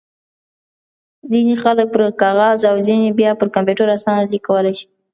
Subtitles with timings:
[1.31, 4.87] ځينې خلک پر کاغذ او ځينې بيا پر کمپيوټر اسانه ليک کولای شي.